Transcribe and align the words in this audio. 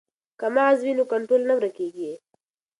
که 0.39 0.47
مغز 0.55 0.79
وي 0.83 0.93
نو 0.97 1.03
کنټرول 1.11 1.41
نه 1.49 1.53
ورکیږي. 1.57 2.11